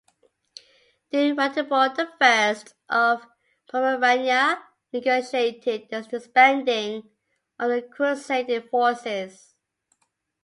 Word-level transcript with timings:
Duke 1.11 1.37
Ratibor 1.37 1.95
I 2.19 2.55
of 2.89 3.27
Pomerania, 3.69 4.59
negotiated 4.91 5.89
the 5.91 6.01
disbanding 6.01 7.07
of 7.59 7.69
the 7.69 7.83
crusading 7.83 8.67
forces. 8.69 9.53